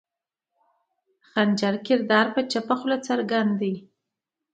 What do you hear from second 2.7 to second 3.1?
خله